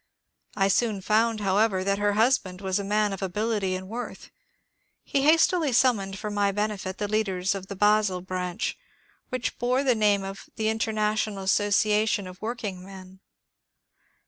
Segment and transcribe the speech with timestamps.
[0.57, 4.31] I soon found, however, that her husband was a man of ability and worth.
[5.03, 8.75] He hastily summoned for my benefit the leaders of the Basle branch,
[9.29, 13.19] which bore the name of the *' International Association of Workingmen."